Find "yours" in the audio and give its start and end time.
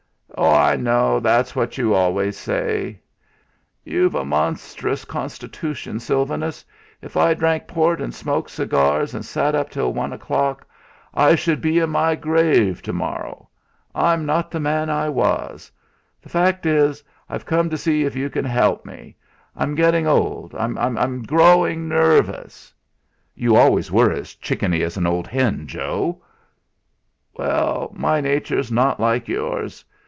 29.27-29.83